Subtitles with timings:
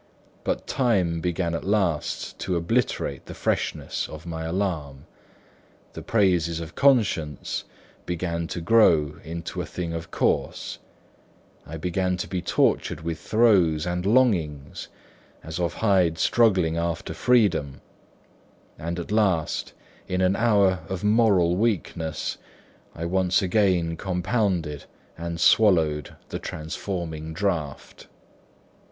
[0.43, 5.05] But time began at last to obliterate the freshness of my alarm;
[5.93, 7.65] the praises of conscience
[8.07, 10.79] began to grow into a thing of course;
[11.67, 14.87] I began to be tortured with throes and longings,
[15.43, 17.81] as of Hyde struggling after freedom;
[18.79, 19.73] and at last,
[20.07, 22.39] in an hour of moral weakness,
[22.95, 28.07] I once again compounded and swallowed the transforming draught.